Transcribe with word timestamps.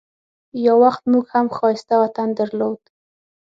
یو 0.65 0.77
وخت 0.83 1.01
موږ 1.11 1.25
هم 1.35 1.45
ښایسته 1.57 1.95
وطن 2.03 2.29
درلود. 2.39 2.81